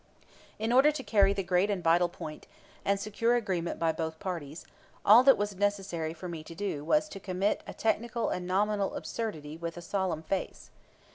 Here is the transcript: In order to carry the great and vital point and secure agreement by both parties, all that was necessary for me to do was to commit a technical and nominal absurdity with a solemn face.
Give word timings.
In 0.57 0.73
order 0.73 0.91
to 0.91 1.03
carry 1.03 1.31
the 1.31 1.43
great 1.43 1.69
and 1.69 1.83
vital 1.83 2.09
point 2.09 2.47
and 2.83 2.99
secure 2.99 3.35
agreement 3.35 3.77
by 3.77 3.91
both 3.91 4.17
parties, 4.17 4.65
all 5.05 5.21
that 5.25 5.37
was 5.37 5.55
necessary 5.55 6.11
for 6.11 6.27
me 6.27 6.43
to 6.43 6.55
do 6.55 6.83
was 6.83 7.07
to 7.09 7.19
commit 7.19 7.61
a 7.67 7.73
technical 7.75 8.29
and 8.29 8.47
nominal 8.47 8.95
absurdity 8.95 9.57
with 9.57 9.77
a 9.77 9.81
solemn 9.83 10.23
face. 10.23 10.71